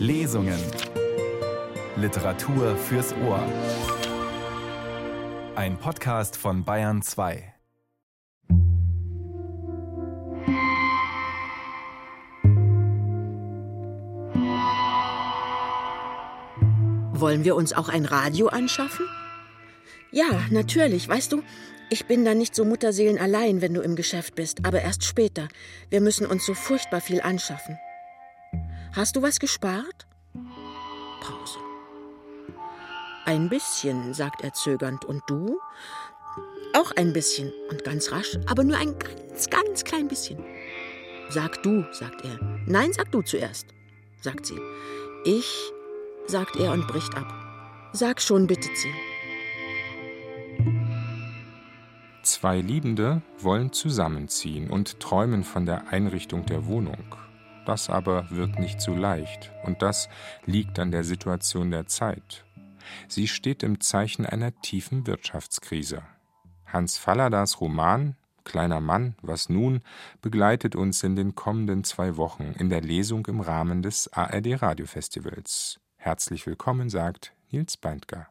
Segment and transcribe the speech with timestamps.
[0.00, 0.58] Lesungen.
[1.96, 3.46] Literatur fürs Ohr.
[5.54, 7.52] Ein Podcast von Bayern 2.
[17.12, 19.04] Wollen wir uns auch ein Radio anschaffen?
[20.12, 21.06] Ja, natürlich.
[21.10, 21.42] Weißt du,
[21.90, 25.48] ich bin da nicht so Mutterseelen allein, wenn du im Geschäft bist, aber erst später.
[25.90, 27.76] Wir müssen uns so furchtbar viel anschaffen.
[28.92, 30.06] Hast du was gespart?
[31.20, 31.58] Pause.
[33.24, 35.04] Ein bisschen, sagt er zögernd.
[35.04, 35.60] Und du?
[36.74, 40.44] Auch ein bisschen und ganz rasch, aber nur ein ganz, ganz klein bisschen.
[41.28, 42.38] Sag du, sagt er.
[42.66, 43.66] Nein, sag du zuerst,
[44.20, 44.58] sagt sie.
[45.24, 45.72] Ich,
[46.26, 47.32] sagt er und bricht ab.
[47.92, 48.92] Sag schon, bittet sie.
[52.22, 57.16] Zwei Liebende wollen zusammenziehen und träumen von der Einrichtung der Wohnung.
[57.70, 60.08] Das aber wird nicht so leicht, und das
[60.44, 62.44] liegt an der Situation der Zeit.
[63.06, 66.02] Sie steht im Zeichen einer tiefen Wirtschaftskrise.
[66.66, 69.82] Hans Falladas Roman Kleiner Mann, was nun,
[70.20, 75.78] begleitet uns in den kommenden zwei Wochen in der Lesung im Rahmen des ARD Radiofestivals.
[75.96, 78.29] Herzlich willkommen, sagt Nils Beindker.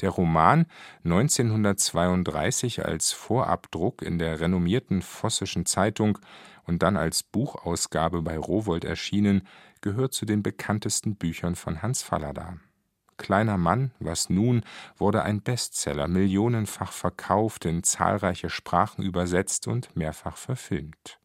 [0.00, 0.66] Der Roman,
[1.04, 6.18] 1932 als Vorabdruck in der renommierten Vossischen Zeitung
[6.64, 9.46] und dann als Buchausgabe bei Rowohlt erschienen,
[9.80, 12.56] gehört zu den bekanntesten Büchern von Hans Fallada.
[13.16, 14.64] Kleiner Mann, was nun,
[14.96, 21.20] wurde ein Bestseller, millionenfach verkauft, in zahlreiche Sprachen übersetzt und mehrfach verfilmt.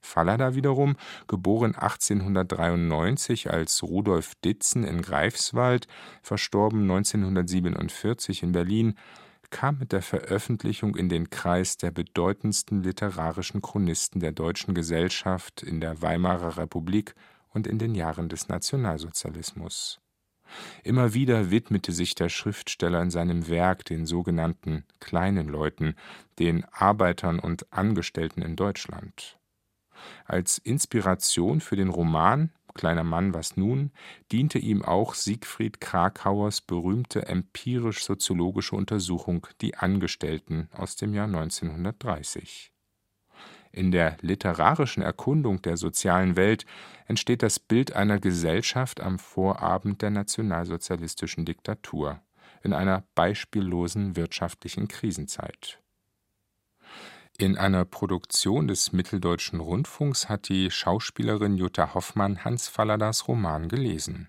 [0.00, 5.88] Fallada wiederum, geboren 1893 als Rudolf Ditzen in Greifswald,
[6.22, 8.94] verstorben 1947 in Berlin,
[9.50, 15.80] kam mit der Veröffentlichung in den Kreis der bedeutendsten literarischen Chronisten der deutschen Gesellschaft in
[15.80, 17.14] der Weimarer Republik
[17.50, 20.00] und in den Jahren des Nationalsozialismus.
[20.82, 25.94] Immer wieder widmete sich der Schriftsteller in seinem Werk den sogenannten kleinen Leuten,
[26.38, 29.38] den Arbeitern und Angestellten in Deutschland.
[30.24, 33.92] Als Inspiration für den Roman Kleiner Mann, was nun?
[34.32, 42.72] diente ihm auch Siegfried Krakauers berühmte empirisch-soziologische Untersuchung Die Angestellten aus dem Jahr 1930.
[43.70, 46.66] In der literarischen Erkundung der sozialen Welt
[47.06, 52.20] entsteht das Bild einer Gesellschaft am Vorabend der nationalsozialistischen Diktatur,
[52.62, 55.80] in einer beispiellosen wirtschaftlichen Krisenzeit
[57.36, 64.28] in einer Produktion des Mitteldeutschen Rundfunks hat die Schauspielerin Jutta Hoffmann Hans Falladas Roman gelesen.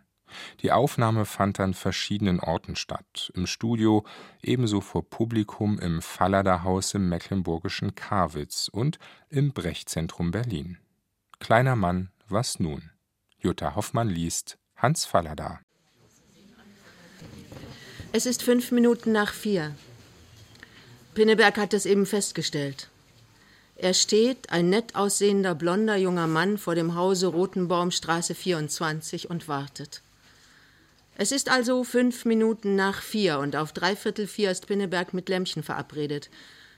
[0.61, 4.05] Die Aufnahme fand an verschiedenen Orten statt, im Studio,
[4.41, 8.97] ebenso vor Publikum im Fallada-Haus im mecklenburgischen Karwitz und
[9.29, 10.79] im Brechzentrum Berlin.
[11.39, 12.89] Kleiner Mann, was nun?
[13.37, 15.59] Jutta Hoffmann liest Hans Fallada.
[18.11, 19.75] Es ist fünf Minuten nach vier.
[21.13, 22.89] Pinneberg hat es eben festgestellt.
[23.77, 30.01] Er steht, ein nett aussehender, blonder junger Mann, vor dem Hause Rotenbaumstraße 24 und wartet.
[31.17, 35.63] Es ist also fünf Minuten nach vier und auf dreiviertel vier ist Pinneberg mit Lämmchen
[35.63, 36.29] verabredet.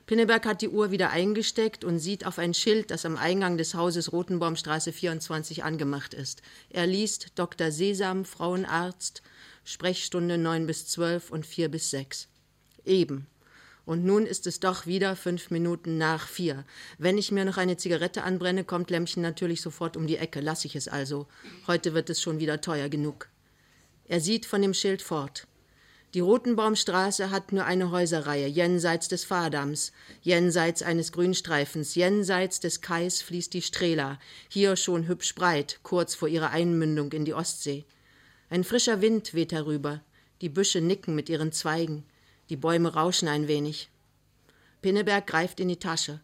[0.07, 3.75] Pinneberg hat die Uhr wieder eingesteckt und sieht auf ein Schild, das am Eingang des
[3.75, 6.41] Hauses Rotenbaumstraße 24 angemacht ist.
[6.69, 7.71] Er liest Dr.
[7.71, 9.21] Sesam, Frauenarzt,
[9.65, 12.27] Sprechstunde neun bis zwölf und vier bis sechs.
[12.85, 13.27] Eben.
[13.87, 16.65] Und nun ist es doch wieder fünf Minuten nach vier.
[16.97, 20.41] Wenn ich mir noch eine Zigarette anbrenne, kommt Lämmchen natürlich sofort um die Ecke.
[20.41, 21.25] Lass ich es also.
[21.67, 23.29] Heute wird es schon wieder teuer genug.
[24.09, 25.47] Er sieht von dem Schild fort.
[26.13, 33.21] Die Rotenbaumstraße hat nur eine Häuserreihe, jenseits des Fahrdamms, jenseits eines Grünstreifens, jenseits des Kais
[33.21, 37.85] fließt die Strela, hier schon hübsch breit, kurz vor ihrer Einmündung in die Ostsee.
[38.49, 40.01] Ein frischer Wind weht herüber,
[40.41, 42.03] die Büsche nicken mit ihren Zweigen.
[42.49, 43.89] Die Bäume rauschen ein wenig.
[44.81, 46.21] Pinneberg greift in die Tasche,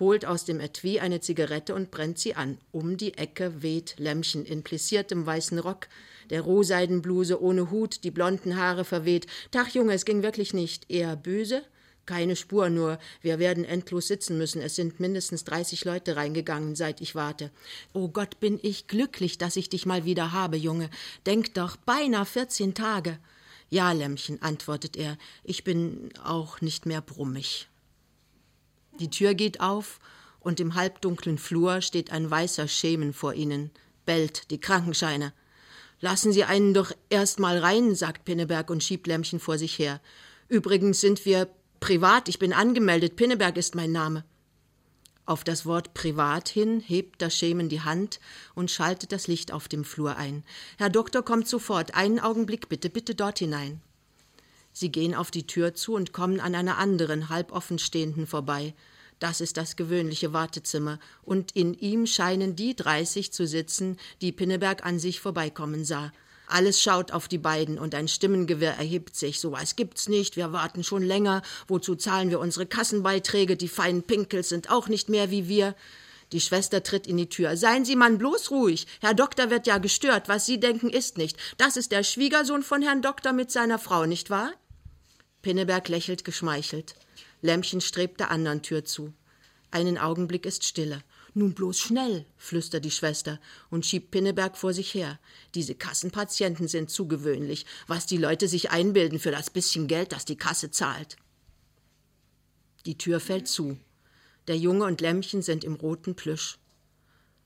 [0.00, 2.58] holt aus dem Etui eine Zigarette und brennt sie an.
[2.72, 5.88] Um die Ecke weht Lämmchen in plissiertem weißen Rock,
[6.30, 9.26] der Rohseidenbluse ohne Hut, die blonden Haare verweht.
[9.50, 10.90] Tag, Junge, es ging wirklich nicht.
[10.90, 11.62] Eher böse?
[12.06, 14.62] Keine Spur, nur wir werden endlos sitzen müssen.
[14.62, 17.50] Es sind mindestens dreißig Leute reingegangen, seit ich warte.
[17.92, 20.88] Oh Gott, bin ich glücklich, dass ich dich mal wieder habe, Junge.
[21.26, 23.18] Denk doch, beinahe vierzehn Tage.
[23.70, 27.68] Ja, Lämmchen, antwortet er, ich bin auch nicht mehr brummig.
[28.98, 30.00] Die Tür geht auf,
[30.40, 33.70] und im halbdunklen Flur steht ein weißer Schemen vor ihnen,
[34.06, 35.32] bellt die Krankenscheine.
[36.00, 40.00] Lassen Sie einen doch erst mal rein, sagt Pinneberg und schiebt Lämmchen vor sich her.
[40.48, 44.24] Übrigens sind wir privat, ich bin angemeldet, Pinneberg ist mein Name.
[45.26, 48.18] Auf das Wort privat hin hebt das Schemen die Hand
[48.54, 50.44] und schaltet das Licht auf dem Flur ein.
[50.78, 51.94] Herr Doktor kommt sofort.
[51.94, 53.80] Einen Augenblick bitte, bitte dort hinein.
[54.72, 58.74] Sie gehen auf die Tür zu und kommen an einer anderen, halb offen stehenden vorbei.
[59.18, 64.86] Das ist das gewöhnliche Wartezimmer, und in ihm scheinen die dreißig zu sitzen, die Pinneberg
[64.86, 66.10] an sich vorbeikommen sah.
[66.50, 69.40] Alles schaut auf die beiden und ein Stimmengewirr erhebt sich.
[69.40, 70.36] So was gibt's nicht.
[70.36, 71.42] Wir warten schon länger.
[71.68, 73.56] Wozu zahlen wir unsere Kassenbeiträge?
[73.56, 75.74] Die feinen Pinkels sind auch nicht mehr wie wir.
[76.32, 77.56] Die Schwester tritt in die Tür.
[77.56, 78.86] Seien Sie Mann bloß ruhig.
[79.00, 80.28] Herr Doktor wird ja gestört.
[80.28, 81.36] Was Sie denken, ist nicht.
[81.56, 84.52] Das ist der Schwiegersohn von Herrn Doktor mit seiner Frau, nicht wahr?
[85.42, 86.94] Pinneberg lächelt geschmeichelt.
[87.42, 89.12] Lämmchen strebt der anderen Tür zu.
[89.70, 91.02] Einen Augenblick ist Stille.
[91.32, 93.40] Nun bloß schnell, flüstert die Schwester
[93.70, 95.20] und schiebt Pinneberg vor sich her.
[95.54, 100.24] Diese Kassenpatienten sind zu gewöhnlich, was die Leute sich einbilden für das bisschen Geld, das
[100.24, 101.16] die Kasse zahlt.
[102.84, 103.78] Die Tür fällt zu.
[104.48, 106.58] Der Junge und Lämmchen sind im roten Plüsch.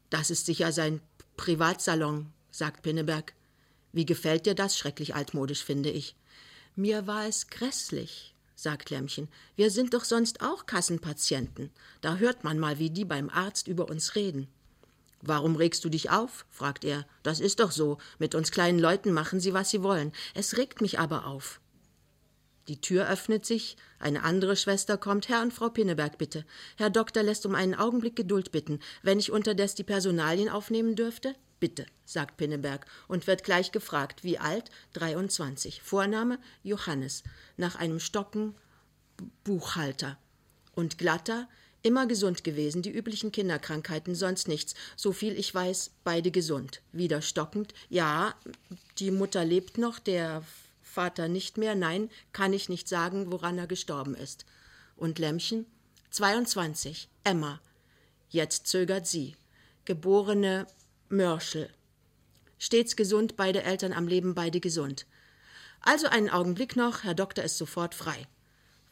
[0.09, 1.01] Das ist sicher sein
[1.37, 3.35] Privatsalon, sagt Pinneberg.
[3.93, 4.79] Wie gefällt dir das?
[4.79, 6.17] Schrecklich altmodisch, finde ich.
[6.77, 8.34] Mir war es grässlich,
[8.65, 9.29] sagt Lämmchen.
[9.55, 11.71] Wir sind doch sonst auch Kassenpatienten.
[12.01, 14.49] Da hört man mal, wie die beim Arzt über uns reden.
[15.23, 16.45] Warum regst du dich auf?
[16.51, 17.07] fragt er.
[17.23, 17.99] Das ist doch so.
[18.19, 20.13] Mit uns kleinen Leuten machen sie, was sie wollen.
[20.35, 21.61] Es regt mich aber auf.
[22.67, 25.29] Die Tür öffnet sich, eine andere Schwester kommt.
[25.29, 26.45] Herr und Frau Pinneberg, bitte.
[26.77, 31.35] Herr Doktor lässt um einen Augenblick Geduld bitten, wenn ich unterdes die Personalien aufnehmen dürfte?
[31.65, 34.71] Bitte, sagt Pinneberg und wird gleich gefragt, wie alt?
[34.93, 35.81] 23.
[35.81, 37.23] Vorname Johannes,
[37.57, 38.55] nach einem Stocken
[39.45, 40.19] Buchhalter.
[40.75, 41.49] Und glatter,
[41.81, 44.75] immer gesund gewesen, die üblichen Kinderkrankheiten, sonst nichts.
[44.95, 46.83] So viel ich weiß, beide gesund.
[46.93, 47.73] Wieder stockend.
[47.89, 48.35] Ja,
[48.99, 50.45] die Mutter lebt noch, der
[50.83, 51.75] Vater nicht mehr.
[51.75, 54.45] Nein, kann ich nicht sagen, woran er gestorben ist.
[54.97, 55.65] Und Lämmchen?
[56.11, 57.09] 22.
[57.25, 57.59] Emma.
[58.29, 59.35] Jetzt zögert sie.
[59.87, 60.67] Geborene
[61.09, 61.71] Mörschel.
[62.59, 65.06] Stets gesund, beide Eltern am Leben, beide gesund.
[65.81, 68.27] Also einen Augenblick noch, Herr Doktor ist sofort frei.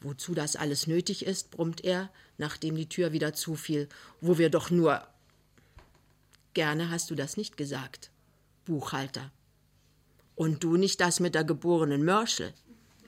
[0.01, 3.89] Wozu das alles nötig ist, brummt er, nachdem die Tür wieder zufiel,
[4.21, 5.07] wo wir doch nur.
[6.55, 8.11] Gerne hast du das nicht gesagt,
[8.65, 9.31] Buchhalter.
[10.35, 12.53] Und du nicht das mit der geborenen Mörschel?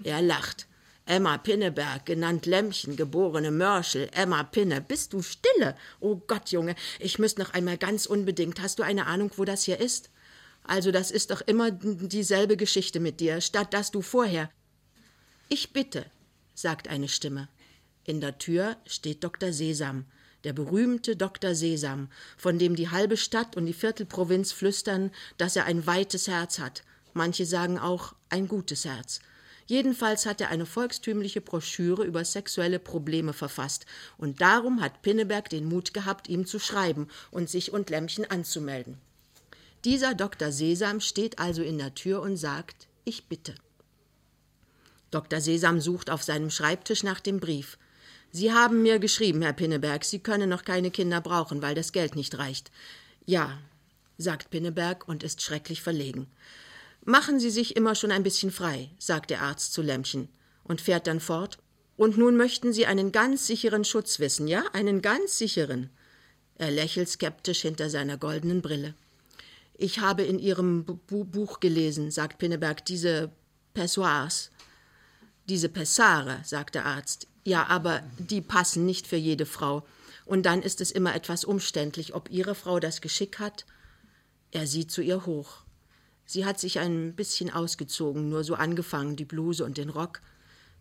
[0.02, 0.66] Er lacht.
[1.06, 5.76] Emma Pinneberg, genannt Lämmchen, geborene Mörschel, Emma Pinne, bist du stille?
[6.00, 8.62] Oh Gott, Junge, ich müsste noch einmal ganz unbedingt.
[8.62, 10.10] Hast du eine Ahnung, wo das hier ist?
[10.62, 14.50] Also, das ist doch immer dieselbe Geschichte mit dir, statt dass du vorher.
[15.50, 16.06] Ich bitte,
[16.54, 17.48] sagt eine Stimme.
[18.04, 19.52] In der Tür steht Dr.
[19.52, 20.06] Sesam,
[20.44, 21.54] der berühmte Dr.
[21.54, 22.08] Sesam,
[22.38, 26.82] von dem die halbe Stadt und die Viertelprovinz flüstern, dass er ein weites Herz hat.
[27.12, 29.20] Manche sagen auch ein gutes Herz.
[29.66, 33.86] Jedenfalls hat er eine volkstümliche Broschüre über sexuelle Probleme verfasst,
[34.18, 38.98] und darum hat Pinneberg den Mut gehabt, ihm zu schreiben und sich und Lämmchen anzumelden.
[39.84, 40.52] Dieser Dr.
[40.52, 43.54] Sesam steht also in der Tür und sagt, ich bitte.
[45.10, 45.40] Dr.
[45.40, 47.78] Sesam sucht auf seinem Schreibtisch nach dem Brief.
[48.30, 52.16] Sie haben mir geschrieben, Herr Pinneberg, Sie können noch keine Kinder brauchen, weil das Geld
[52.16, 52.72] nicht reicht.
[53.24, 53.58] Ja,
[54.18, 56.26] sagt Pinneberg und ist schrecklich verlegen.
[57.06, 60.28] Machen Sie sich immer schon ein bisschen frei, sagt der Arzt zu Lämmchen
[60.62, 61.58] und fährt dann fort.
[61.96, 64.64] Und nun möchten Sie einen ganz sicheren Schutz wissen, ja?
[64.72, 65.90] Einen ganz sicheren.
[66.56, 68.94] Er lächelt skeptisch hinter seiner goldenen Brille.
[69.76, 73.30] Ich habe in Ihrem Bu Buch gelesen, sagt Pinneberg, diese
[73.74, 74.50] Pessoirs.
[75.46, 77.26] Diese Pessare, sagt der Arzt.
[77.44, 79.86] Ja, aber die passen nicht für jede Frau.
[80.24, 83.66] Und dann ist es immer etwas umständlich, ob Ihre Frau das Geschick hat.
[84.52, 85.63] Er sieht zu ihr hoch.
[86.26, 90.20] Sie hat sich ein bisschen ausgezogen, nur so angefangen, die Bluse und den Rock.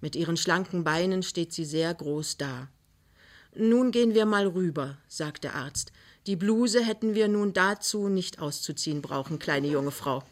[0.02, 2.68] Mit ihren schlanken Beinen steht sie sehr groß da.
[3.56, 5.92] Nun gehen wir mal rüber, sagt der Arzt.
[6.26, 10.24] Die Bluse hätten wir nun dazu nicht auszuziehen brauchen, kleine junge Frau.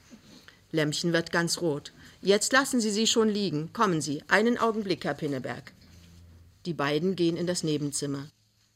[0.72, 1.92] Lämmchen wird ganz rot.
[2.22, 3.74] Jetzt lassen Sie sie schon liegen.
[3.74, 4.24] Kommen Sie.
[4.28, 5.74] Einen Augenblick, Herr Pinneberg.
[6.66, 8.28] Die beiden gehen in das Nebenzimmer.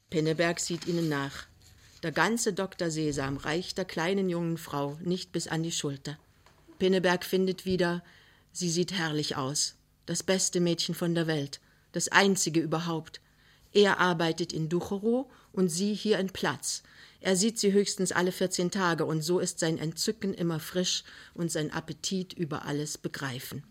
[0.10, 1.46] Pinneberg sieht ihnen nach.
[2.04, 2.90] Der ganze Dr.
[2.90, 6.18] Sesam reicht der kleinen jungen Frau nicht bis an die Schulter.
[6.80, 8.04] Pinneberg findet wieder,
[8.52, 9.76] sie sieht herrlich aus.
[10.06, 11.60] Das beste Mädchen von der Welt.
[11.92, 13.22] Das einzige überhaupt.
[13.74, 16.84] Er arbeitet in Ducherow und sie hier in Platz.
[17.20, 21.04] Er sieht sie höchstens alle 14 Tage und so ist sein Entzücken immer frisch
[21.34, 23.64] und sein Appetit über alles begreifen.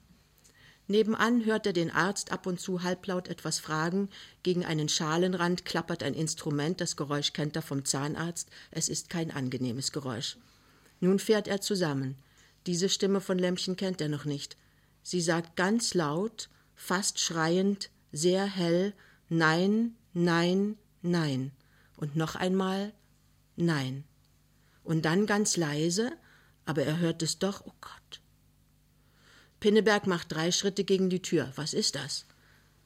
[0.87, 4.11] Nebenan hört er den Arzt ab und zu halblaut etwas fragen,
[4.42, 9.30] gegen einen Schalenrand klappert ein Instrument, das Geräusch kennt er vom Zahnarzt, es ist kein
[9.30, 10.37] angenehmes Geräusch.
[11.00, 12.16] Nun fährt er zusammen.
[12.66, 14.56] Diese Stimme von Lämmchen kennt er noch nicht.
[15.02, 18.94] Sie sagt ganz laut, fast schreiend, sehr hell
[19.28, 21.52] Nein, nein, nein.
[21.97, 22.92] Und noch einmal
[23.56, 24.04] Nein.
[24.83, 26.12] Und dann ganz leise,
[26.64, 28.21] aber er hört es doch, oh Gott.
[29.61, 31.52] Pinneberg macht drei Schritte gegen die Tür.
[31.56, 32.26] Was ist das?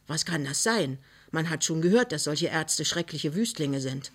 [0.07, 0.99] Was kann das sein?
[1.31, 4.13] Man hat schon gehört, dass solche Ärzte schreckliche Wüstlinge sind.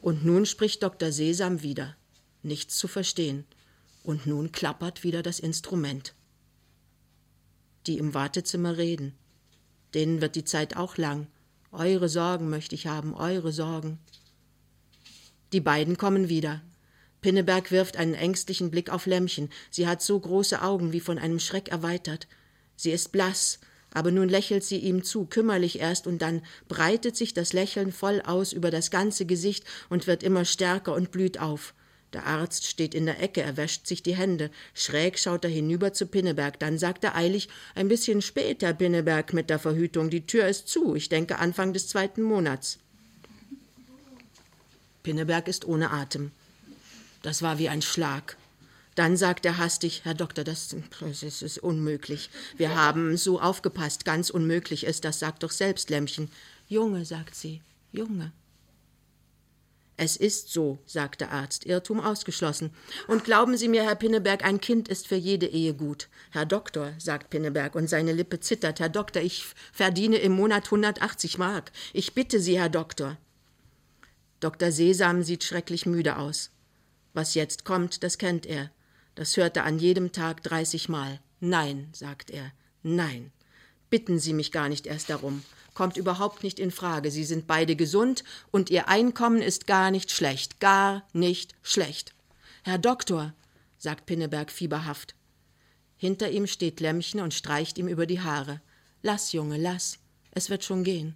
[0.00, 1.12] Und nun spricht Dr.
[1.12, 1.96] Sesam wieder.
[2.42, 3.44] Nichts zu verstehen.
[4.02, 6.14] Und nun klappert wieder das Instrument.
[7.86, 9.14] Die im Wartezimmer reden.
[9.94, 11.26] Denen wird die Zeit auch lang.
[11.70, 13.98] Eure Sorgen möchte ich haben, eure Sorgen.
[15.52, 16.62] Die beiden kommen wieder.
[17.20, 19.50] Pinneberg wirft einen ängstlichen Blick auf Lämmchen.
[19.70, 22.26] Sie hat so große Augen wie von einem Schreck erweitert.
[22.76, 23.60] Sie ist blass,
[23.94, 28.20] aber nun lächelt sie ihm zu, kümmerlich erst, und dann breitet sich das Lächeln voll
[28.22, 31.74] aus über das ganze Gesicht und wird immer stärker und blüht auf.
[32.12, 34.50] Der Arzt steht in der Ecke, er wäscht sich die Hände.
[34.74, 36.58] Schräg schaut er hinüber zu Pinneberg.
[36.58, 40.10] Dann sagt er eilig, ein bisschen spät, Herr Pinneberg, mit der Verhütung.
[40.10, 40.94] Die Tür ist zu.
[40.94, 42.78] Ich denke Anfang des zweiten Monats.
[45.02, 46.32] Pinneberg ist ohne Atem.
[47.22, 48.36] Das war wie ein Schlag.
[48.94, 52.28] Dann sagt er hastig, Herr Doktor, das, das ist unmöglich.
[52.58, 56.30] Wir haben so aufgepasst, ganz unmöglich ist, das sagt doch selbst Lämmchen.
[56.68, 58.32] Junge, sagt sie, Junge.
[59.96, 62.70] Es ist so, sagt der Arzt, Irrtum ausgeschlossen.
[63.08, 66.08] Und glauben Sie mir, Herr Pinneberg, ein Kind ist für jede Ehe gut.
[66.30, 71.38] Herr Doktor, sagt Pinneberg, und seine Lippe zittert, Herr Doktor, ich verdiene im Monat 180
[71.38, 71.72] Mark.
[71.92, 73.18] Ich bitte Sie, Herr Doktor.
[74.40, 74.72] Dr.
[74.72, 76.50] Sesam sieht schrecklich müde aus.
[77.12, 78.70] Was jetzt kommt, das kennt er.
[79.14, 81.20] Das hört er an jedem Tag dreißig Mal.
[81.38, 82.50] Nein, sagt er,
[82.82, 83.30] nein.
[83.90, 85.42] Bitten Sie mich gar nicht erst darum
[85.74, 87.10] kommt überhaupt nicht in Frage.
[87.10, 92.14] Sie sind beide gesund und ihr Einkommen ist gar nicht schlecht, gar nicht schlecht.
[92.62, 93.32] Herr Doktor,
[93.78, 95.14] sagt Pinneberg fieberhaft.
[95.96, 98.60] Hinter ihm steht Lämmchen und streicht ihm über die Haare.
[99.02, 99.98] Lass, Junge, lass.
[100.30, 101.14] Es wird schon gehen.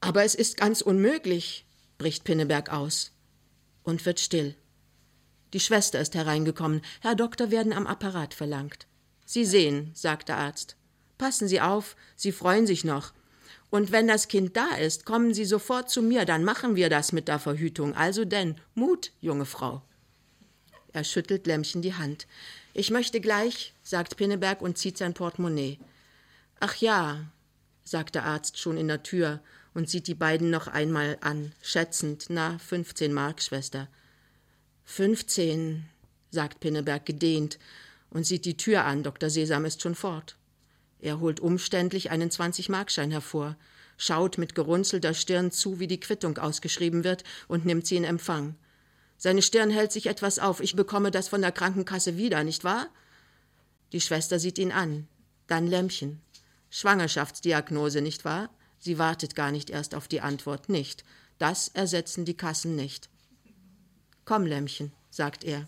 [0.00, 1.64] Aber es ist ganz unmöglich,
[1.98, 3.12] bricht Pinneberg aus
[3.82, 4.56] und wird still.
[5.52, 6.82] Die Schwester ist hereingekommen.
[7.00, 8.86] Herr Doktor werden am Apparat verlangt.
[9.24, 10.76] Sie sehen, sagt der Arzt.
[11.18, 13.12] Passen Sie auf, Sie freuen sich noch.
[13.72, 17.10] Und wenn das Kind da ist, kommen Sie sofort zu mir, dann machen wir das
[17.12, 17.94] mit der Verhütung.
[17.94, 19.80] Also denn, Mut, junge Frau.
[20.92, 22.26] Er schüttelt Lämmchen die Hand.
[22.74, 25.78] Ich möchte gleich, sagt Pinneberg und zieht sein Portemonnaie.
[26.60, 27.24] Ach ja,
[27.82, 29.40] sagt der Arzt schon in der Tür
[29.72, 32.26] und sieht die beiden noch einmal an, schätzend.
[32.28, 33.88] Na, fünfzehn Mark, Schwester.
[34.84, 35.88] Fünfzehn,
[36.30, 37.58] sagt Pinneberg gedehnt
[38.10, 39.02] und sieht die Tür an.
[39.02, 39.30] Dr.
[39.30, 40.36] Sesam ist schon fort.
[41.02, 43.56] Er holt umständlich einen 20-Markschein hervor,
[43.98, 48.54] schaut mit gerunzelter Stirn zu, wie die Quittung ausgeschrieben wird, und nimmt sie in Empfang.
[49.18, 50.60] Seine Stirn hält sich etwas auf.
[50.60, 52.86] Ich bekomme das von der Krankenkasse wieder, nicht wahr?
[53.90, 55.08] Die Schwester sieht ihn an.
[55.48, 56.20] Dann Lämmchen.
[56.70, 58.48] Schwangerschaftsdiagnose, nicht wahr?
[58.78, 60.68] Sie wartet gar nicht erst auf die Antwort.
[60.68, 61.04] Nicht.
[61.38, 63.08] Das ersetzen die Kassen nicht.
[64.24, 65.66] Komm, Lämmchen, sagt er.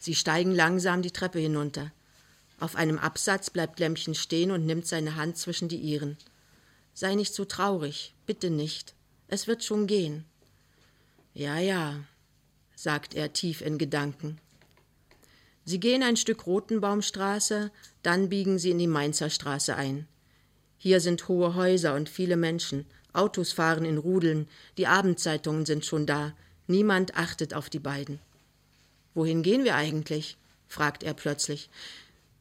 [0.00, 1.92] Sie steigen langsam die Treppe hinunter.
[2.60, 6.18] Auf einem Absatz bleibt Lämmchen stehen und nimmt seine Hand zwischen die ihren.
[6.92, 8.94] Sei nicht so traurig, bitte nicht.
[9.28, 10.26] Es wird schon gehen.
[11.32, 12.00] Ja, ja,
[12.76, 14.38] sagt er tief in Gedanken.
[15.64, 17.70] Sie gehen ein Stück Rotenbaumstraße,
[18.02, 20.06] dann biegen sie in die Mainzer Straße ein.
[20.76, 22.84] Hier sind hohe Häuser und viele Menschen.
[23.12, 26.34] Autos fahren in Rudeln, die Abendzeitungen sind schon da.
[26.66, 28.18] Niemand achtet auf die beiden.
[29.14, 30.36] Wohin gehen wir eigentlich?
[30.68, 31.70] fragt er plötzlich.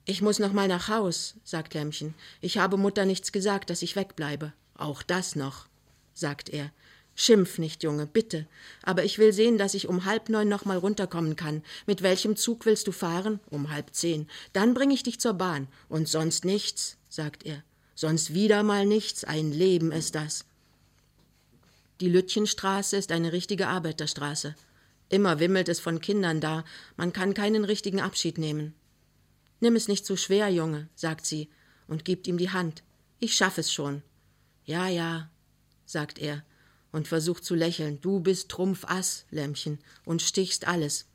[0.09, 2.15] Ich muss noch mal nach Haus, sagt Lämmchen.
[2.41, 4.53] Ich habe Mutter nichts gesagt, dass ich wegbleibe.
[4.75, 5.67] Auch das noch,
[6.15, 6.71] sagt er.
[7.13, 8.47] Schimpf nicht, Junge, bitte.
[8.81, 11.61] Aber ich will sehen, dass ich um halb neun noch mal runterkommen kann.
[11.85, 13.39] Mit welchem Zug willst du fahren?
[13.51, 14.27] Um halb zehn.
[14.51, 15.67] Dann bringe ich dich zur Bahn.
[15.89, 17.61] Und sonst nichts, sagt er.
[17.93, 19.25] Sonst wieder mal nichts.
[19.25, 20.43] Ein Leben ist das.
[22.01, 24.55] Die Lütchenstraße ist eine richtige Arbeiterstraße.
[25.09, 26.65] Immer wimmelt es von Kindern da.
[26.97, 28.73] Man kann keinen richtigen Abschied nehmen.
[29.59, 31.49] Nimm es nicht zu schwer, Junge, sagt sie
[31.87, 32.83] und gibt ihm die Hand.
[33.19, 34.03] Ich schaff es schon.
[34.65, 35.29] Ja, ja,
[35.85, 36.43] sagt er
[36.91, 38.01] und versucht zu lächeln.
[38.01, 41.07] Du bist Trumpfass, Lämmchen, und stichst alles.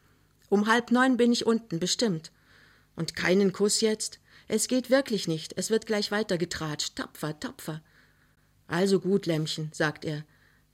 [0.48, 2.30] Um halb neun bin ich unten, bestimmt.
[2.96, 4.20] Und keinen Kuss jetzt?
[4.46, 5.54] Es geht wirklich nicht.
[5.56, 6.96] Es wird gleich weitergetratscht.
[6.96, 7.82] Tapfer, tapfer.
[8.66, 10.24] Also gut, Lämmchen, sagt er.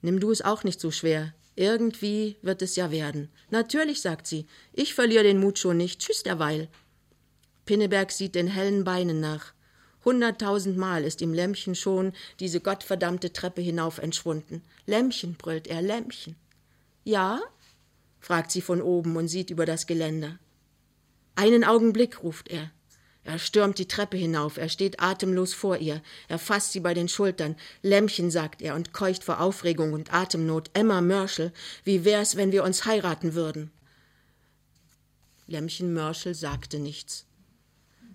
[0.01, 1.33] Nimm du es auch nicht so schwer.
[1.55, 3.29] Irgendwie wird es ja werden.
[3.49, 4.45] Natürlich, sagt sie.
[4.73, 5.99] Ich verliere den Mut schon nicht.
[5.99, 6.69] Tschüss derweil.
[7.65, 9.53] Pinneberg sieht den hellen Beinen nach.
[10.03, 14.63] Hunderttausendmal ist ihm Lämmchen schon diese gottverdammte Treppe hinauf entschwunden.
[14.85, 16.35] Lämmchen, brüllt er, Lämmchen.
[17.03, 17.41] Ja?
[18.19, 20.39] fragt sie von oben und sieht über das Geländer.
[21.35, 22.71] Einen Augenblick, ruft er.
[23.23, 27.07] Er stürmt die Treppe hinauf, er steht atemlos vor ihr, er fasst sie bei den
[27.07, 27.55] Schultern.
[27.83, 30.71] Lämmchen, sagt er und keucht vor Aufregung und Atemnot.
[30.73, 31.53] Emma Mörschel,
[31.83, 33.71] wie wär's, wenn wir uns heiraten würden?
[35.45, 37.25] Lämmchen Mörschel sagte nichts.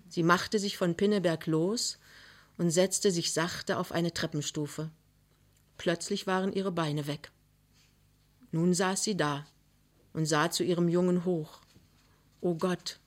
[0.09, 1.99] Sie machte sich von Pinneberg los
[2.57, 4.89] und setzte sich sachte auf eine Treppenstufe.
[5.77, 7.31] Plötzlich waren ihre Beine weg.
[8.51, 9.45] Nun saß sie da
[10.13, 11.61] und sah zu ihrem Jungen hoch.
[12.41, 12.99] O Gott,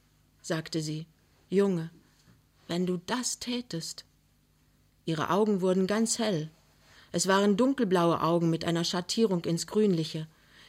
[0.42, 1.06] sagte sie,
[1.48, 1.90] Junge,
[2.68, 4.04] wenn du das tätest.
[5.04, 6.50] Ihre Augen wurden ganz hell.
[7.10, 10.28] Es waren dunkelblaue Augen mit einer Schattierung ins Grünliche.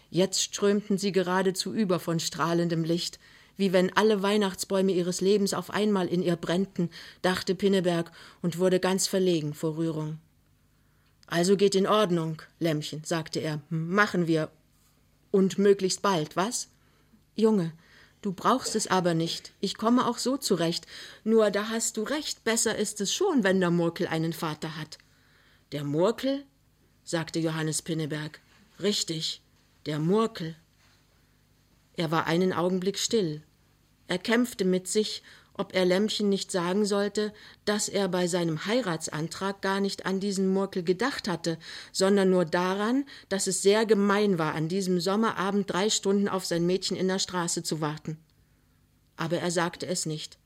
[0.09, 3.19] Jetzt strömten sie geradezu über von strahlendem Licht,
[3.58, 6.89] wie wenn alle Weihnachtsbäume ihres Lebens auf einmal in ihr brennten,
[7.22, 10.20] dachte Pinneberg und wurde ganz verlegen vor Rührung.
[11.27, 13.62] Also geht in Ordnung, Lämmchen, sagte er.
[13.70, 14.50] Machen wir.
[15.31, 16.67] Und möglichst bald, was?
[17.36, 17.72] Junge,
[18.22, 19.51] Du brauchst es aber nicht.
[19.60, 20.86] Ich komme auch so zurecht.
[21.24, 25.00] Nur da hast du recht, besser ist es schon, wenn der Murkel einen Vater hat.
[25.72, 26.46] Der Murkel?
[27.03, 28.39] sagte Johannes Pinneberg.
[28.79, 29.41] Richtig,
[29.88, 30.55] der Murkel.
[32.01, 33.43] Er war einen Augenblick still.
[34.08, 35.22] Er kämpfte mit sich
[35.53, 37.31] ob er Lämmchen nicht sagen sollte,
[37.65, 41.60] dass er bei seinem Heiratsantrag gar nicht an diesen Murkel gedacht hatte,
[41.91, 46.65] sondern nur daran, dass es sehr gemein war, an diesem Sommerabend drei Stunden auf sein
[46.65, 48.17] Mädchen in der Straße zu warten.
[49.17, 50.39] Aber er sagte es nicht.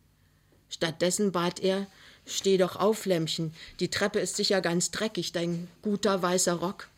[0.67, 1.87] Stattdessen bat er
[2.25, 6.89] Steh doch auf, Lämmchen, die Treppe ist sicher ganz dreckig, dein guter weißer Rock.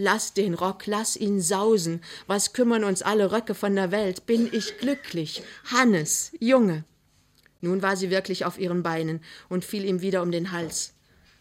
[0.00, 2.02] Lass den Rock, lass ihn sausen.
[2.28, 4.26] Was kümmern uns alle Röcke von der Welt?
[4.26, 5.42] Bin ich glücklich.
[5.64, 6.84] Hannes, Junge.
[7.60, 10.94] Nun war sie wirklich auf ihren Beinen und fiel ihm wieder um den Hals,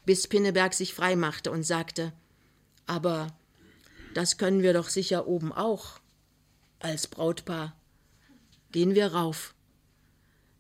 [0.08, 2.12] bis Pinneberg sich frei machte und sagte
[2.88, 3.28] Aber
[4.16, 6.00] das können wir doch sicher oben auch,
[6.80, 7.76] als Brautpaar.
[8.72, 9.54] Gehen wir rauf.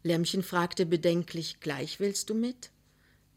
[0.03, 2.69] Lämmchen fragte bedenklich Gleich willst du mit?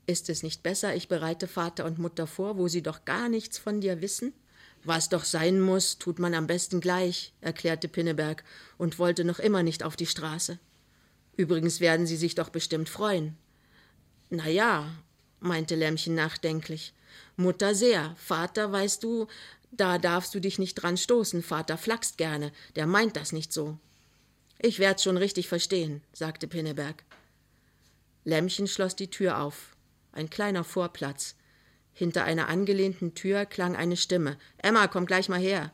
[0.07, 3.57] Ist es nicht besser, ich bereite Vater und Mutter vor, wo sie doch gar nichts
[3.57, 4.35] von dir wissen?
[4.85, 8.45] Was doch sein muss, tut man am besten gleich, erklärte Pinneberg
[8.79, 10.59] und wollte noch immer nicht auf die Straße.
[11.37, 13.37] Übrigens werden Sie sich doch bestimmt freuen.
[14.31, 14.91] Na ja,
[15.41, 16.95] meinte Lämmchen nachdenklich.
[17.37, 19.27] Mutter sehr, Vater, weißt du,
[19.71, 23.79] da darfst du dich nicht dran stoßen, Vater flachst gerne, der meint das nicht so.
[24.59, 27.05] Ich werd's schon richtig verstehen, sagte Pinneberg.
[28.25, 29.75] Lämmchen schloss die Tür auf.
[30.13, 31.37] Ein kleiner Vorplatz.
[31.93, 34.39] Hinter einer angelehnten Tür klang eine Stimme.
[34.59, 35.73] Emma, komm gleich mal her.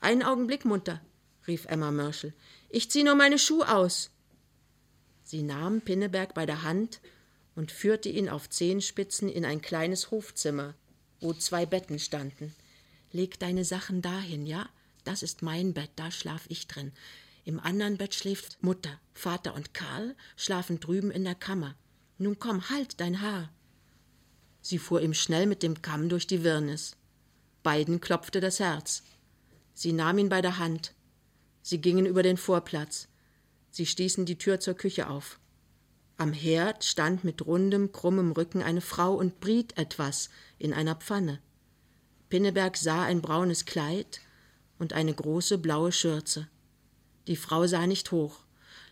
[0.00, 1.00] Einen Augenblick, Mutter,
[1.46, 2.32] rief Emma Mörschel.
[2.68, 4.10] Ich zieh nur meine Schuh aus.
[5.22, 7.00] Sie nahm Pinneberg bei der Hand
[7.54, 10.74] und führte ihn auf Zehenspitzen in ein kleines Hofzimmer,
[11.20, 12.54] wo zwei Betten standen.
[13.12, 14.68] Leg deine Sachen dahin, ja?
[15.04, 16.92] Das ist mein Bett, da schlaf ich drin.
[17.44, 21.74] Im anderen Bett schläft Mutter, Vater und Karl schlafen drüben in der Kammer.
[22.18, 23.50] Nun komm, halt dein Haar.
[24.62, 26.96] Sie fuhr ihm schnell mit dem Kamm durch die Wirrnis.
[27.62, 29.02] Beiden klopfte das Herz.
[29.74, 30.94] Sie nahm ihn bei der Hand.
[31.62, 33.08] Sie gingen über den Vorplatz.
[33.70, 35.38] Sie stießen die Tür zur Küche auf.
[36.16, 41.40] Am Herd stand mit rundem, krummem Rücken eine Frau und briet etwas in einer Pfanne.
[42.28, 44.20] Pinneberg sah ein braunes Kleid
[44.78, 46.48] und eine große blaue Schürze.
[47.26, 48.40] Die Frau sah nicht hoch.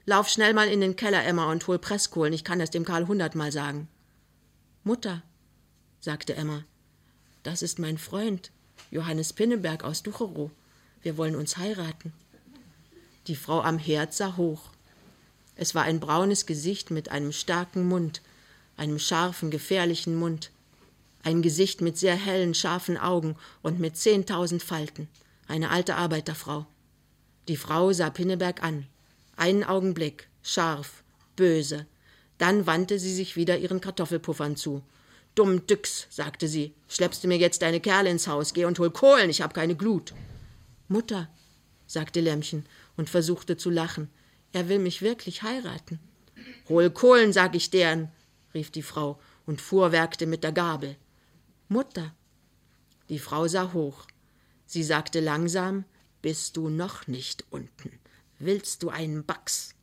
[0.06, 2.32] Lauf schnell mal in den Keller, Emma, und hol Presskohlen.
[2.32, 3.88] Ich kann das dem Karl hundertmal sagen.
[4.82, 5.22] Mutter,
[6.00, 6.64] sagte Emma,
[7.42, 8.50] das ist mein Freund,
[8.90, 10.50] Johannes Pinneberg aus Ducherow.
[11.02, 12.12] Wir wollen uns heiraten.
[13.26, 14.70] Die Frau am Herd sah hoch.
[15.56, 18.22] Es war ein braunes Gesicht mit einem starken Mund,
[18.76, 20.50] einem scharfen, gefährlichen Mund,
[21.22, 25.08] ein Gesicht mit sehr hellen, scharfen Augen und mit zehntausend Falten,
[25.46, 26.66] eine alte Arbeiterfrau.
[27.48, 28.86] Die Frau sah Pinneberg an.
[29.36, 31.02] Einen Augenblick, scharf,
[31.36, 31.86] böse.
[32.38, 34.82] Dann wandte sie sich wieder ihren Kartoffelpuffern zu.
[35.38, 38.90] Dumm Düx, sagte sie, schleppst du mir jetzt deine Kerle ins Haus, geh und hol
[38.90, 40.12] Kohlen, ich hab keine Glut.
[40.88, 41.28] Mutter,
[41.86, 44.10] sagte Lämmchen und versuchte zu lachen.
[44.52, 46.00] Er will mich wirklich heiraten.
[46.68, 48.10] Hol Kohlen, sag ich deren,
[48.52, 50.96] rief die Frau und fuhrwerkte mit der Gabel.
[51.68, 52.12] Mutter.
[53.08, 54.06] Die Frau sah hoch.
[54.66, 55.84] Sie sagte langsam,
[56.20, 57.92] bist du noch nicht unten?
[58.40, 59.76] Willst du einen Bax?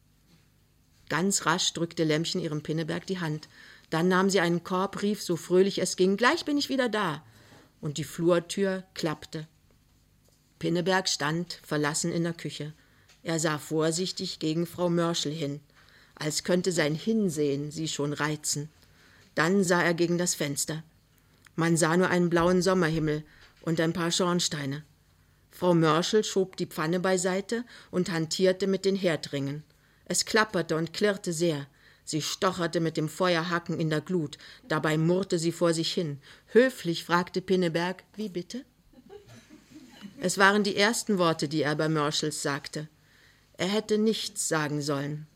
[1.08, 3.48] Ganz rasch drückte Lämmchen ihrem Pinneberg die Hand.
[3.90, 7.24] Dann nahm sie einen Korb, rief, so fröhlich es ging, gleich bin ich wieder da.
[7.82, 9.48] Und die Flurtür klappte.
[10.60, 12.74] Pinneberg stand verlassen in der Küche.
[13.24, 15.60] Er sah vorsichtig gegen Frau Mörschel hin,
[16.16, 18.70] als könnte sein Hinsehen sie schon reizen.
[19.36, 20.84] Dann sah er gegen das Fenster.
[21.56, 23.24] Man sah nur einen blauen Sommerhimmel
[23.62, 24.84] und ein paar Schornsteine.
[25.52, 29.64] Frau Mörschel schob die Pfanne beiseite und hantierte mit den Herdringen.
[30.06, 31.68] Es klapperte und klirrte sehr.
[32.06, 34.38] Sie stocherte mit dem Feuerhaken in der Glut,
[34.68, 36.20] dabei murrte sie vor sich hin.
[36.48, 38.64] Höflich fragte Pinneberg, wie bitte?
[40.22, 42.88] Es waren die ersten Worte, die er bei Merschels sagte.
[43.58, 45.28] Er hätte nichts sagen sollen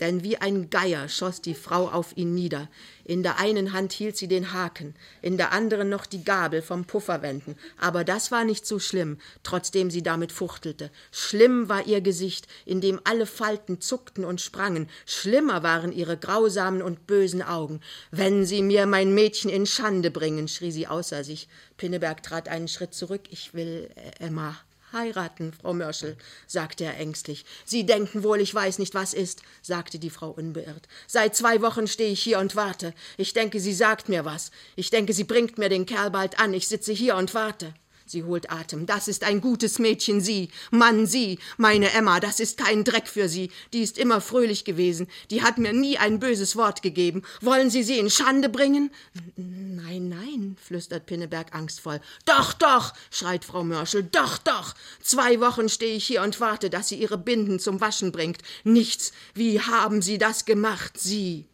[0.00, 2.68] denn wie ein Geier schoss die Frau auf ihn nieder.
[3.04, 6.84] In der einen Hand hielt sie den Haken, in der anderen noch die Gabel vom
[6.84, 7.56] Pufferwenden.
[7.78, 10.90] Aber das war nicht so schlimm, trotzdem sie damit fuchtelte.
[11.10, 14.88] Schlimm war ihr Gesicht, in dem alle Falten zuckten und sprangen.
[15.06, 17.80] Schlimmer waren ihre grausamen und bösen Augen.
[18.10, 21.48] Wenn sie mir mein Mädchen in Schande bringen, schrie sie außer sich.
[21.76, 23.22] Pinneberg trat einen Schritt zurück.
[23.30, 24.56] Ich will äh, Emma
[24.92, 27.44] Heiraten, Frau Mörschel, sagte er ängstlich.
[27.64, 30.88] Sie denken wohl, ich weiß nicht, was ist, sagte die Frau unbeirrt.
[31.06, 32.94] Seit zwei Wochen stehe ich hier und warte.
[33.16, 34.50] Ich denke, sie sagt mir was.
[34.76, 36.54] Ich denke, sie bringt mir den Kerl bald an.
[36.54, 37.74] Ich sitze hier und warte.
[38.08, 38.86] Sie holt Atem.
[38.86, 40.48] Das ist ein gutes Mädchen, sie.
[40.70, 41.38] Mann, sie.
[41.58, 43.50] Meine Emma, das ist kein Dreck für sie.
[43.74, 45.08] Die ist immer fröhlich gewesen.
[45.30, 47.22] Die hat mir nie ein böses Wort gegeben.
[47.42, 48.90] Wollen Sie sie in Schande bringen?
[49.36, 52.00] Nein, nein, flüstert Pinneberg angstvoll.
[52.24, 54.04] Doch, doch, schreit Frau Mörschel.
[54.04, 54.74] Doch, doch.
[55.02, 58.38] Zwei Wochen stehe ich hier und warte, dass sie ihre Binden zum Waschen bringt.
[58.64, 59.12] Nichts.
[59.34, 61.46] Wie haben Sie das gemacht, Sie?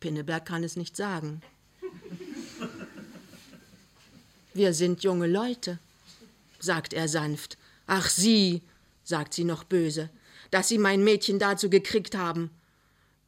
[0.00, 1.42] Pinneberg kann es nicht sagen.
[4.56, 5.78] Wir sind junge Leute,
[6.60, 7.58] sagt er sanft.
[7.86, 8.62] Ach Sie,
[9.04, 10.08] sagt sie noch böse,
[10.50, 12.48] dass Sie mein Mädchen dazu gekriegt haben.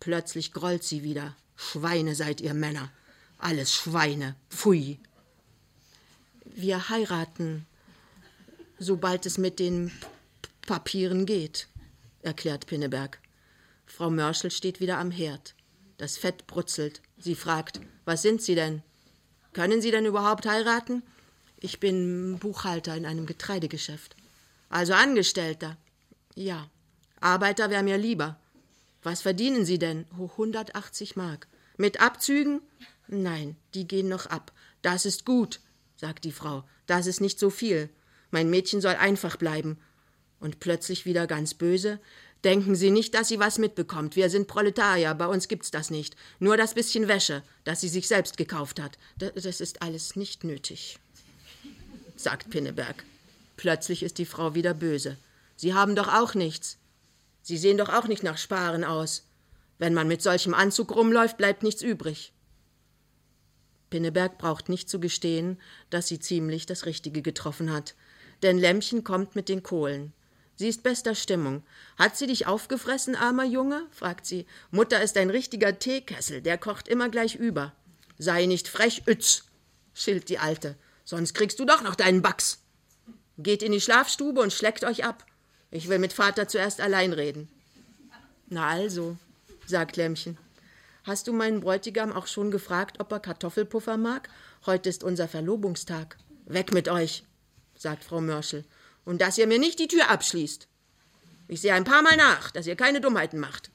[0.00, 1.36] Plötzlich grollt sie wieder.
[1.54, 2.90] Schweine seid ihr Männer.
[3.36, 4.36] Alles Schweine.
[4.48, 4.98] Pfui.
[6.46, 7.66] Wir heiraten,
[8.78, 9.92] sobald es mit den
[10.62, 11.68] Papieren geht,
[12.22, 13.18] erklärt Pinneberg.
[13.84, 15.54] Frau Mörschel steht wieder am Herd.
[15.98, 17.02] Das Fett brutzelt.
[17.18, 18.82] Sie fragt, was sind Sie denn?
[19.52, 21.02] Können Sie denn überhaupt heiraten?
[21.60, 24.14] Ich bin Buchhalter in einem Getreidegeschäft.
[24.68, 25.76] Also Angestellter.
[26.34, 26.70] Ja.
[27.20, 28.38] Arbeiter wäre mir lieber.
[29.02, 30.06] Was verdienen Sie denn?
[30.12, 31.48] 180 Mark.
[31.76, 32.60] Mit Abzügen?
[33.08, 34.52] Nein, die gehen noch ab.
[34.82, 35.60] Das ist gut,
[35.96, 36.62] sagt die Frau.
[36.86, 37.90] Das ist nicht so viel.
[38.30, 39.78] Mein Mädchen soll einfach bleiben.
[40.38, 41.98] Und plötzlich wieder ganz böse.
[42.44, 44.14] Denken Sie nicht, dass sie was mitbekommt.
[44.14, 46.14] Wir sind Proletarier, bei uns gibt's das nicht.
[46.38, 48.96] Nur das bisschen Wäsche, das sie sich selbst gekauft hat.
[49.16, 51.00] Das ist alles nicht nötig
[52.20, 53.04] sagt Pinneberg.
[53.56, 55.16] Plötzlich ist die Frau wieder böse.
[55.56, 56.78] Sie haben doch auch nichts.
[57.42, 59.24] Sie sehen doch auch nicht nach Sparen aus.
[59.78, 62.32] Wenn man mit solchem Anzug rumläuft, bleibt nichts übrig.
[63.90, 65.58] Pinneberg braucht nicht zu gestehen,
[65.90, 67.94] dass sie ziemlich das Richtige getroffen hat.
[68.42, 70.12] Denn Lämmchen kommt mit den Kohlen.
[70.56, 71.62] Sie ist bester Stimmung.
[71.96, 73.86] Hat sie dich aufgefressen, armer Junge?
[73.90, 74.46] fragt sie.
[74.70, 77.72] Mutter ist ein richtiger Teekessel, der kocht immer gleich über.
[78.18, 79.44] Sei nicht frech, Ütz,
[79.94, 80.76] schilt die Alte
[81.08, 82.58] sonst kriegst du doch noch deinen Bax.
[83.38, 85.24] Geht in die Schlafstube und schleckt euch ab.
[85.70, 87.48] Ich will mit Vater zuerst allein reden.
[88.48, 89.16] Na also,
[89.66, 90.36] sagt Lämmchen.
[91.04, 94.28] Hast du meinen Bräutigam auch schon gefragt, ob er Kartoffelpuffer mag?
[94.66, 96.18] Heute ist unser Verlobungstag.
[96.44, 97.24] Weg mit euch,
[97.74, 98.66] sagt Frau Mörschel.
[99.06, 100.68] Und dass ihr mir nicht die Tür abschließt.
[101.48, 103.70] Ich sehe ein paar Mal nach, dass ihr keine Dummheiten macht.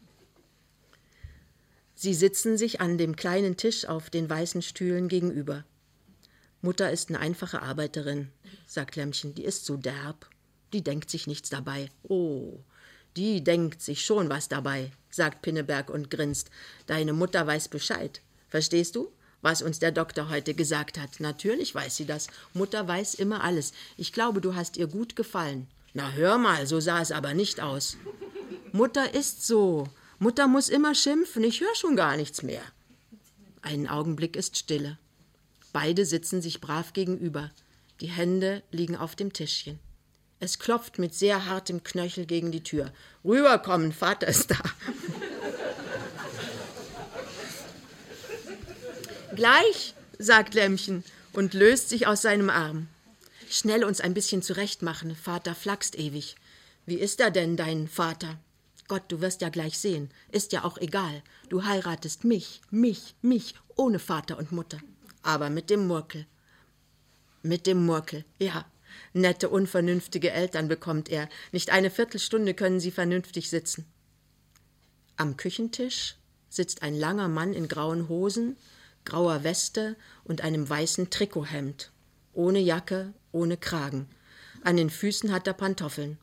[1.96, 5.64] Sie sitzen sich an dem kleinen Tisch auf den weißen Stühlen gegenüber.
[6.64, 8.30] Mutter ist eine einfache Arbeiterin,
[8.66, 10.30] sagt Lämmchen, die ist so derb.
[10.72, 11.90] Die denkt sich nichts dabei.
[12.04, 12.58] Oh,
[13.18, 16.50] die denkt sich schon was dabei, sagt Pinneberg und grinst.
[16.88, 18.22] Deine Mutter weiß Bescheid.
[18.48, 19.12] Verstehst du?
[19.42, 21.20] Was uns der Doktor heute gesagt hat.
[21.20, 22.28] Natürlich weiß sie das.
[22.54, 23.74] Mutter weiß immer alles.
[23.98, 25.68] Ich glaube, du hast ihr gut gefallen.
[25.94, 27.98] Na hör mal, so sah es aber nicht aus.
[28.72, 29.90] Mutter ist so.
[30.18, 31.44] Mutter muss immer schimpfen.
[31.44, 32.64] Ich höre schon gar nichts mehr.
[33.62, 34.98] Einen Augenblick ist Stille.
[35.74, 37.52] Beide sitzen sich brav gegenüber.
[38.00, 39.80] Die Hände liegen auf dem Tischchen.
[40.40, 42.92] Es klopft mit sehr hartem Knöchel gegen die Tür.
[43.26, 44.58] Rüberkommen, Vater ist da.
[49.36, 52.88] Gleich, sagt Lämmchen und löst sich aus seinem Arm.
[53.50, 56.36] Schnell uns ein bisschen zurechtmachen, Vater flachst ewig.
[56.86, 58.38] Wie ist er denn, dein Vater?
[58.88, 60.12] Gott, du wirst ja gleich sehen.
[60.32, 61.24] Ist ja auch egal.
[61.50, 64.78] Du heiratest mich, mich, mich, ohne Vater und Mutter
[65.24, 66.28] aber mit dem Murkel.
[67.42, 68.66] Mit dem Murkel, ja.
[69.14, 71.30] Nette, unvernünftige Eltern bekommt er.
[71.52, 73.86] Nicht eine Viertelstunde können sie vernünftig sitzen.
[75.18, 76.16] Am Küchentisch
[76.50, 78.58] sitzt ein langer Mann in grauen Hosen,
[79.06, 81.92] grauer Weste und einem weißen Trikothemd.
[82.34, 84.08] Ohne Jacke, ohne Kragen.
[84.64, 86.18] An den Füßen hat er Pantoffeln.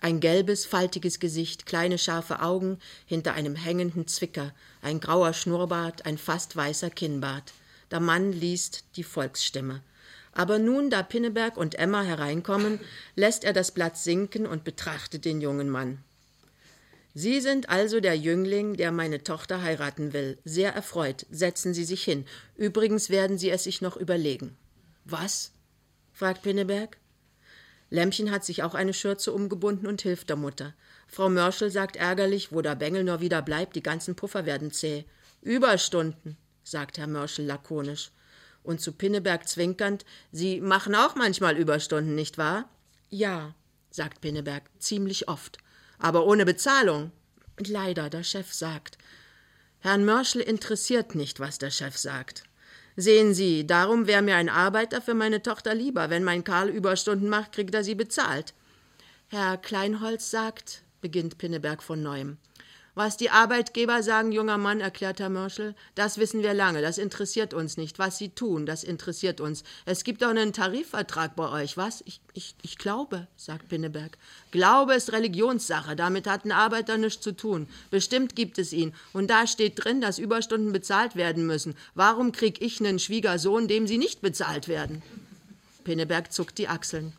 [0.00, 6.18] Ein gelbes, faltiges Gesicht, kleine scharfe Augen hinter einem hängenden Zwicker, ein grauer Schnurrbart, ein
[6.18, 7.52] fast weißer Kinnbart.
[7.90, 9.82] Der Mann liest die Volksstimme.
[10.32, 12.80] Aber nun, da Pinneberg und Emma hereinkommen,
[13.14, 16.04] lässt er das Blatt sinken und betrachtet den jungen Mann.
[17.14, 20.36] Sie sind also der Jüngling, der meine Tochter heiraten will.
[20.44, 21.24] Sehr erfreut.
[21.30, 22.26] Setzen Sie sich hin.
[22.56, 24.54] Übrigens werden Sie es sich noch überlegen.
[25.06, 25.52] Was?
[26.12, 26.98] fragt Pinneberg.
[27.88, 30.74] Lämmchen hat sich auch eine Schürze umgebunden und hilft der Mutter.
[31.06, 35.06] Frau Mörschel sagt ärgerlich, wo der Bengel nur wieder bleibt, die ganzen Puffer werden zäh.
[35.40, 38.10] Überstunden, sagt Herr Mörschel lakonisch.
[38.62, 42.68] Und zu Pinneberg zwinkernd, Sie machen auch manchmal Überstunden, nicht wahr?
[43.08, 43.54] Ja,
[43.90, 45.58] sagt Pinneberg, ziemlich oft.
[45.98, 47.12] Aber ohne Bezahlung.
[47.58, 48.98] Leider, der Chef sagt.
[49.78, 52.42] Herrn Mörschel interessiert nicht, was der Chef sagt.
[52.96, 56.10] Sehen Sie, darum wäre mir ein Arbeiter für meine Tochter lieber.
[56.10, 58.54] Wenn mein Karl Überstunden macht, kriegt er sie bezahlt.
[59.28, 62.38] Herr Kleinholz sagt, beginnt Pinneberg von neuem.
[62.96, 67.52] Was die Arbeitgeber sagen, junger Mann, erklärt Herr Mörschel, das wissen wir lange, das interessiert
[67.52, 67.98] uns nicht.
[67.98, 69.64] Was sie tun, das interessiert uns.
[69.84, 72.02] Es gibt auch einen Tarifvertrag bei euch, was?
[72.06, 74.16] Ich, ich, ich glaube, sagt Pinneberg.
[74.50, 77.68] Glaube ist Religionssache, damit hat ein Arbeiter nichts zu tun.
[77.90, 78.94] Bestimmt gibt es ihn.
[79.12, 81.74] Und da steht drin, dass Überstunden bezahlt werden müssen.
[81.94, 85.02] Warum krieg ich einen Schwiegersohn, dem sie nicht bezahlt werden?
[85.84, 87.12] Pinneberg zuckt die Achseln.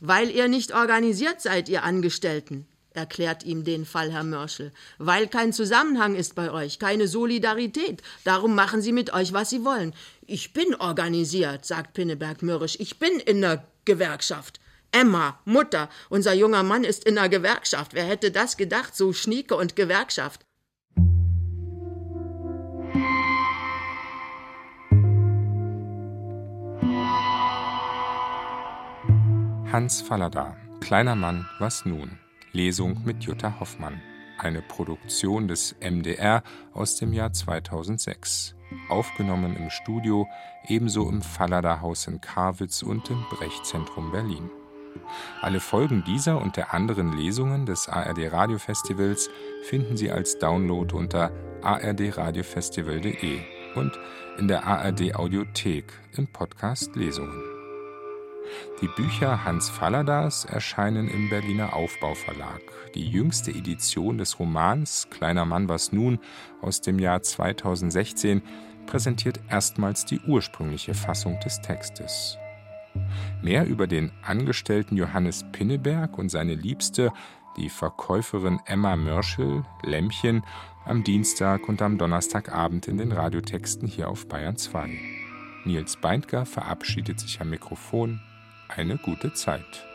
[0.00, 5.52] Weil ihr nicht organisiert seid, ihr Angestellten erklärt ihm den Fall Herr Mörschel, weil kein
[5.52, 8.02] Zusammenhang ist bei euch, keine Solidarität.
[8.24, 9.94] Darum machen sie mit euch, was sie wollen.
[10.26, 12.76] Ich bin organisiert, sagt Pinneberg mürrisch.
[12.80, 14.60] Ich bin in der Gewerkschaft.
[14.92, 17.94] Emma, Mutter, unser junger Mann ist in der Gewerkschaft.
[17.94, 20.44] Wer hätte das gedacht, so Schnieke und Gewerkschaft?
[29.72, 32.18] Hans Fallada, kleiner Mann, was nun?
[32.52, 34.00] Lesung mit Jutta Hoffmann,
[34.38, 38.56] eine Produktion des MDR aus dem Jahr 2006,
[38.88, 40.26] aufgenommen im Studio,
[40.66, 44.50] ebenso im Fallada Haus in Karwitz und im Brechzentrum Berlin.
[45.40, 49.30] Alle Folgen dieser und der anderen Lesungen des ARD Radiofestivals
[49.62, 51.30] finden Sie als Download unter
[51.62, 53.40] ardradiofestival.de
[53.76, 53.98] und
[54.38, 57.49] in der ARD Audiothek im Podcast Lesungen.
[58.80, 62.60] Die Bücher Hans Falladas erscheinen im Berliner Aufbauverlag.
[62.94, 66.18] Die jüngste Edition des Romans Kleiner Mann was nun
[66.62, 68.42] aus dem Jahr 2016
[68.86, 72.38] präsentiert erstmals die ursprüngliche Fassung des Textes.
[73.42, 77.12] Mehr über den Angestellten Johannes Pinneberg und seine Liebste,
[77.56, 80.42] die Verkäuferin Emma Mörschel, Lämmchen,
[80.84, 84.90] am Dienstag und am Donnerstagabend in den Radiotexten hier auf Bayern 2.
[85.64, 88.20] Nils Beindker verabschiedet sich am Mikrofon
[88.70, 89.89] eine gute Zeit.